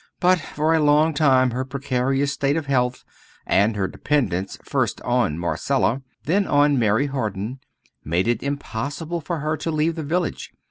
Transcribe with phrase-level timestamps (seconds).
[0.19, 3.05] But for a long time her precarious state of health,
[3.45, 7.59] and her dependence first on Marcella, then on Mary Harden,
[8.03, 10.53] made it impossible for her to leave the village.